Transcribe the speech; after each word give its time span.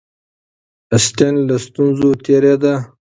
اسټن 0.95 1.33
له 1.47 1.55
ستونزو 1.65 2.09
تېرېده. 2.25 2.73